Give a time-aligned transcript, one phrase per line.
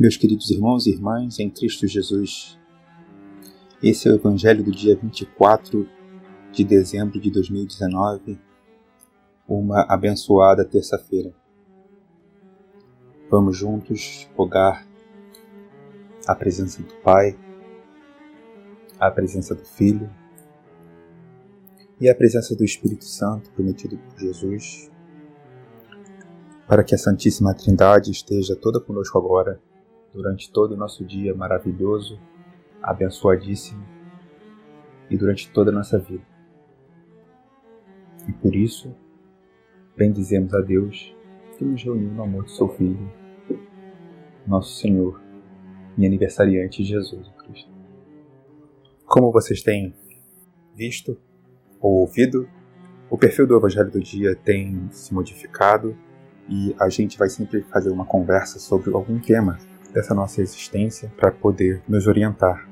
[0.00, 2.58] Meus queridos irmãos e irmãs em Cristo Jesus,
[3.82, 5.86] esse é o Evangelho do dia 24
[6.50, 8.40] de dezembro de 2019,
[9.46, 11.34] uma abençoada terça-feira.
[13.30, 14.88] Vamos juntos rogar
[16.26, 17.38] a presença do Pai,
[18.98, 20.08] a presença do Filho
[22.00, 24.90] e a presença do Espírito Santo prometido por Jesus,
[26.66, 29.60] para que a Santíssima Trindade esteja toda conosco agora
[30.12, 32.18] durante todo o nosso dia maravilhoso,
[32.82, 33.84] abençoadíssimo
[35.08, 36.24] e durante toda a nossa vida.
[38.28, 38.94] E por isso,
[39.96, 41.14] bendizemos a Deus
[41.56, 43.10] que nos reuniu no amor do seu Filho,
[44.46, 45.20] nosso Senhor
[45.96, 47.70] e aniversariante Jesus Cristo.
[49.04, 49.94] Como vocês têm
[50.74, 51.18] visto
[51.80, 52.48] ou ouvido,
[53.10, 55.96] o perfil do Evangelho do Dia tem se modificado
[56.48, 59.58] e a gente vai sempre fazer uma conversa sobre algum tema
[59.92, 62.68] dessa nossa existência para poder nos orientar.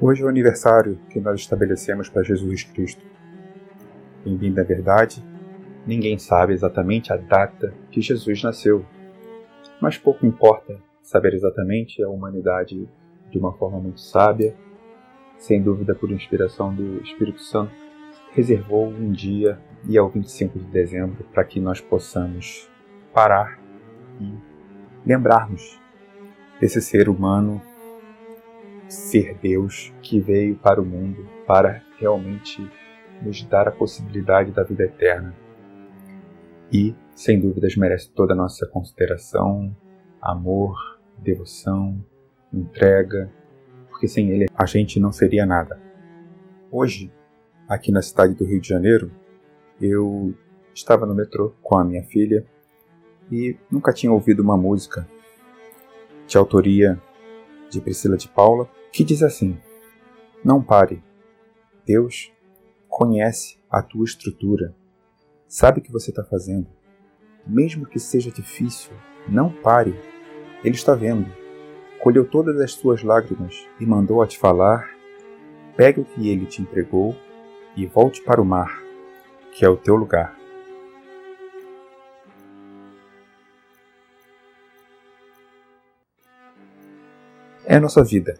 [0.00, 3.04] Hoje é o aniversário que nós estabelecemos para Jesus Cristo.
[4.24, 5.24] Bem-vindo à verdade,
[5.86, 8.84] ninguém sabe exatamente a data que Jesus nasceu,
[9.80, 12.88] mas pouco importa saber exatamente a humanidade
[13.30, 14.54] de uma forma muito sábia,
[15.38, 17.72] sem dúvida por inspiração do Espírito Santo,
[18.32, 22.68] reservou um dia e ao 25 de dezembro para que nós possamos
[23.12, 23.58] parar
[24.20, 24.34] e
[25.06, 25.80] lembrarmos
[26.60, 27.62] desse ser humano,
[28.86, 32.70] ser Deus que veio para o mundo para realmente
[33.22, 35.34] nos dar a possibilidade da vida eterna.
[36.70, 39.74] E, sem dúvidas, merece toda a nossa consideração,
[40.20, 42.04] amor, devoção,
[42.52, 43.30] entrega,
[43.88, 45.80] porque sem ele a gente não seria nada.
[46.70, 47.10] Hoje,
[47.68, 49.10] aqui na cidade do Rio de Janeiro,
[49.80, 50.34] eu
[50.74, 52.44] estava no metrô com a minha filha
[53.30, 55.06] e nunca tinha ouvido uma música
[56.30, 57.02] de autoria
[57.68, 59.58] de Priscila de Paula, que diz assim:
[60.44, 61.02] Não pare.
[61.84, 62.32] Deus
[62.88, 64.74] conhece a tua estrutura,
[65.48, 66.68] sabe o que você está fazendo.
[67.44, 68.92] Mesmo que seja difícil,
[69.28, 69.98] não pare.
[70.62, 71.28] Ele está vendo.
[72.00, 74.88] Colheu todas as suas lágrimas e mandou a te falar:
[75.76, 77.16] pegue o que ele te entregou
[77.76, 78.80] e volte para o mar,
[79.52, 80.39] que é o teu lugar.
[87.70, 88.34] É a nossa vida.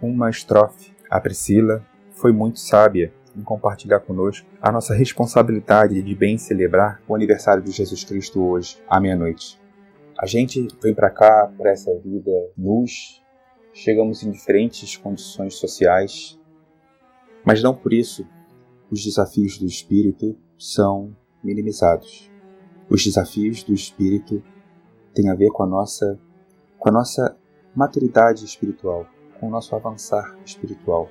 [0.00, 0.92] Uma estrofe.
[1.10, 7.16] A Priscila foi muito sábia em compartilhar conosco a nossa responsabilidade de bem celebrar o
[7.16, 9.60] aniversário de Jesus Cristo hoje, à meia-noite.
[10.16, 13.20] A gente vem para cá, para essa vida luz,
[13.72, 16.38] chegamos em diferentes condições sociais,
[17.44, 18.24] mas não por isso
[18.88, 21.12] os desafios do espírito são
[21.42, 22.30] minimizados.
[22.88, 24.40] Os desafios do espírito
[25.12, 26.16] têm a ver com a nossa
[26.78, 27.36] com a nossa
[27.74, 29.06] maturidade espiritual,
[29.38, 31.10] com o nosso avançar espiritual.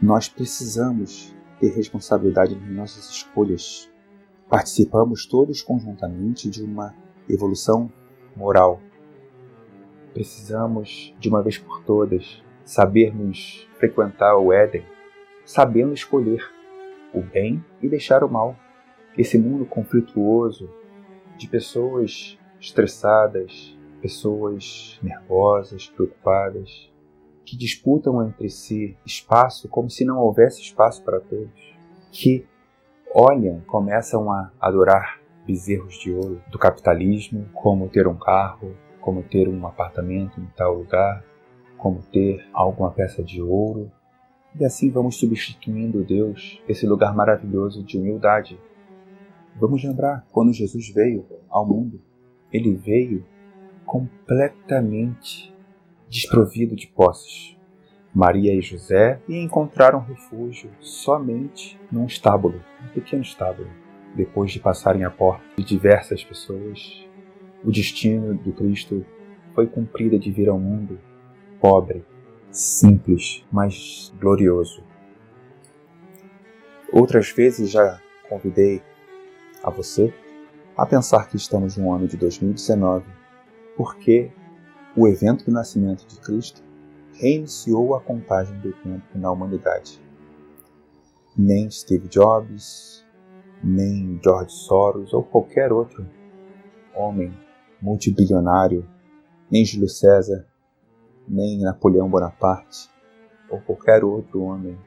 [0.00, 3.90] Nós precisamos ter responsabilidade nas nossas escolhas.
[4.48, 6.94] Participamos todos conjuntamente de uma
[7.28, 7.90] evolução
[8.36, 8.80] moral.
[10.12, 14.84] Precisamos, de uma vez por todas, sabermos frequentar o Éden,
[15.44, 16.44] sabendo escolher
[17.12, 18.56] o bem e deixar o mal.
[19.16, 20.70] Esse mundo conflituoso
[21.36, 26.90] de pessoas estressadas, pessoas nervosas, preocupadas,
[27.44, 31.76] que disputam entre si espaço como se não houvesse espaço para todos,
[32.10, 32.44] que
[33.14, 39.48] olham, começam a adorar bezerros de ouro do capitalismo, como ter um carro, como ter
[39.48, 41.24] um apartamento em tal lugar,
[41.78, 43.90] como ter alguma peça de ouro.
[44.58, 48.58] E assim vamos substituindo Deus, esse lugar maravilhoso de humildade.
[49.54, 52.02] Vamos lembrar quando Jesus veio ao mundo.
[52.52, 53.24] Ele veio
[53.86, 55.54] completamente
[56.10, 57.56] desprovido de posses.
[58.12, 63.70] Maria e José encontraram refúgio somente num estábulo, um pequeno estábulo.
[64.14, 67.06] Depois de passarem a porta de diversas pessoas,
[67.62, 69.04] o destino do Cristo
[69.54, 70.98] foi cumprido de vir ao mundo
[71.60, 72.04] pobre,
[72.50, 74.82] simples, mas glorioso.
[76.90, 78.82] Outras vezes já convidei
[79.62, 80.12] a você
[80.76, 83.15] a pensar que estamos no ano de 2019
[83.76, 84.30] porque
[84.96, 86.62] o evento do nascimento de Cristo
[87.14, 90.00] reiniciou a contagem do tempo na humanidade.
[91.36, 93.04] Nem Steve Jobs,
[93.62, 96.06] nem George Soros ou qualquer outro
[96.94, 97.32] homem
[97.80, 98.88] multibilionário,
[99.50, 100.46] nem Júlio César,
[101.28, 102.90] nem Napoleão Bonaparte
[103.50, 104.78] ou qualquer outro homem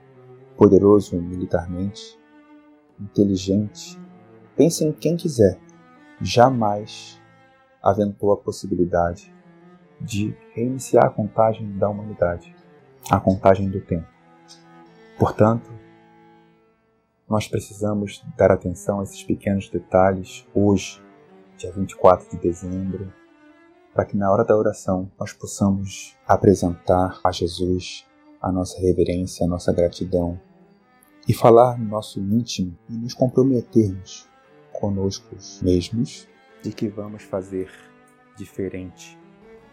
[0.57, 2.19] poderoso militarmente,
[2.99, 3.99] inteligente,
[4.55, 5.59] pense em quem quiser,
[6.19, 7.18] jamais
[7.81, 9.33] aventou a possibilidade
[9.99, 12.55] de reiniciar a contagem da humanidade,
[13.09, 14.07] a contagem do tempo.
[15.17, 15.69] Portanto,
[17.27, 21.01] nós precisamos dar atenção a esses pequenos detalhes hoje,
[21.57, 23.13] dia 24 de dezembro,
[23.93, 28.05] para que na hora da oração nós possamos apresentar a Jesus
[28.41, 30.39] a nossa reverência, a nossa gratidão
[31.27, 34.27] e falar no nosso íntimo e nos comprometermos
[34.71, 36.27] conosco mesmos
[36.61, 37.69] de que vamos fazer
[38.37, 39.17] diferente,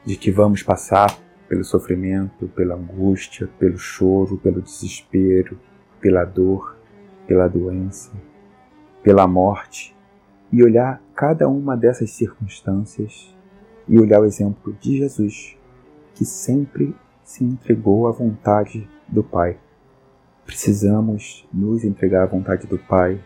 [0.04, 1.16] de que vamos passar
[1.48, 5.58] pelo sofrimento, pela angústia, pelo choro, pelo desespero,
[6.00, 6.76] pela dor,
[7.26, 8.12] pela doença,
[9.02, 9.96] pela morte
[10.52, 13.34] e olhar cada uma dessas circunstâncias
[13.88, 15.56] e olhar o exemplo de Jesus,
[16.14, 19.58] que sempre se entregou à vontade do Pai.
[20.44, 23.20] Precisamos nos entregar à vontade do Pai,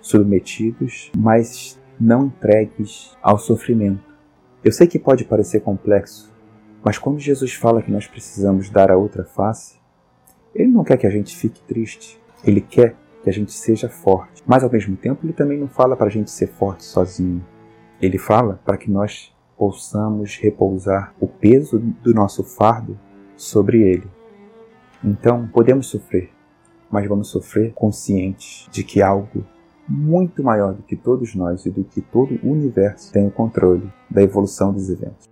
[0.00, 4.12] submetidos, mas não entregues ao sofrimento.
[4.64, 6.32] Eu sei que pode parecer complexo,
[6.84, 9.80] mas quando Jesus fala que nós precisamos dar a outra face,
[10.54, 14.42] ele não quer que a gente fique triste, ele quer que a gente seja forte.
[14.46, 17.44] Mas ao mesmo tempo, ele também não fala para a gente ser forte sozinho.
[18.00, 22.98] Ele fala para que nós possamos repousar o peso do nosso fardo
[23.36, 24.10] sobre ele.
[25.04, 26.30] Então, podemos sofrer,
[26.90, 29.44] mas vamos sofrer conscientes de que algo
[29.88, 33.92] muito maior do que todos nós e do que todo o universo tem o controle
[34.10, 35.30] da evolução dos eventos.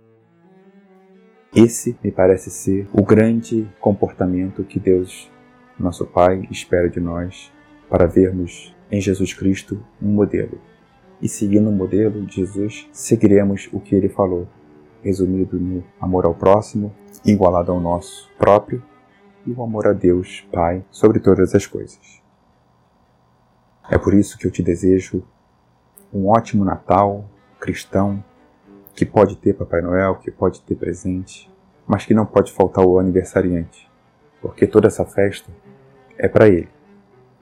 [1.55, 5.29] Esse me parece ser o grande comportamento que Deus,
[5.79, 7.51] nosso Pai, espera de nós
[7.89, 10.59] para vermos em Jesus Cristo um modelo
[11.21, 14.47] e seguindo o modelo de Jesus, seguiremos o que ele falou,
[15.03, 16.91] resumido no amor ao próximo,
[17.23, 18.83] igualado ao nosso próprio,
[19.45, 22.21] e o amor a Deus, Pai, sobre todas as coisas.
[23.91, 25.21] É por isso que eu te desejo
[26.13, 27.25] um ótimo Natal
[27.59, 28.23] cristão,
[28.95, 31.51] que pode ter Papai Noel, que pode ter presente,
[31.85, 33.91] mas que não pode faltar o aniversariante,
[34.41, 35.51] porque toda essa festa
[36.17, 36.69] é para ele.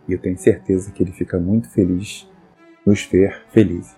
[0.07, 2.27] E eu tenho certeza que ele fica muito feliz
[2.83, 3.95] nos ver felizes.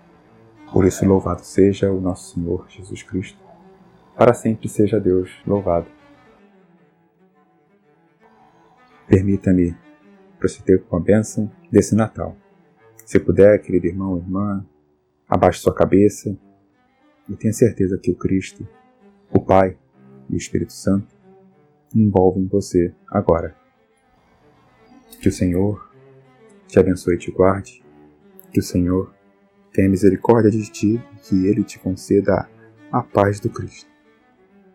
[0.73, 3.39] Por isso, louvado seja o nosso Senhor Jesus Cristo.
[4.13, 5.87] Para sempre seja Deus louvado.
[9.07, 9.73] Permita-me
[10.41, 12.35] proceder com a bênção desse Natal.
[13.05, 14.65] Se puder, querido irmão ou irmã,
[15.29, 16.35] abaixe sua cabeça
[17.29, 18.67] e tenha certeza que o Cristo,
[19.31, 19.77] o Pai
[20.27, 21.15] e o Espírito Santo
[21.93, 23.55] envolvem você agora.
[25.21, 25.87] Que o Senhor
[26.67, 27.83] te abençoe e te guarde
[28.51, 29.13] que o Senhor
[29.71, 32.49] tenha misericórdia de ti e que Ele te conceda
[32.91, 33.89] a paz do Cristo.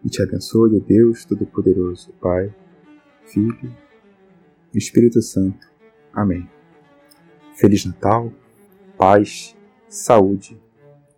[0.05, 2.55] E te abençoe, Deus Todo-Poderoso, Pai,
[3.25, 3.86] Filho
[4.75, 5.67] e Espírito Santo.
[6.13, 6.49] Amém.
[7.55, 8.33] Feliz Natal,
[8.97, 9.57] paz,
[9.89, 10.61] saúde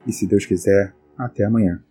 [0.07, 1.83] e, se Deus quiser, até amanhã.